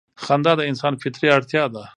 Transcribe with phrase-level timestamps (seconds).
[0.23, 1.83] خندا د انسان فطري اړتیا ده.